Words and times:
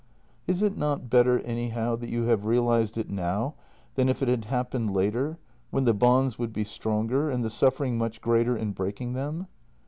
"Is 0.47 0.63
it 0.63 0.75
not 0.75 1.11
better 1.11 1.41
anyhow 1.41 1.95
that 1.97 2.09
you 2.09 2.23
have 2.23 2.47
realized 2.47 2.97
it 2.97 3.11
now 3.11 3.53
than 3.93 4.09
if 4.09 4.23
it 4.23 4.27
had 4.27 4.45
happened 4.45 4.95
later, 4.95 5.37
when 5.69 5.85
the 5.85 5.93
bonds 5.93 6.39
would 6.39 6.51
be 6.53 6.63
stronger, 6.63 7.29
and 7.29 7.43
the 7.45 7.51
suffering 7.51 7.99
much 7.99 8.19
greater 8.19 8.57
in 8.57 8.71
breaking 8.71 9.13
them? 9.13 9.45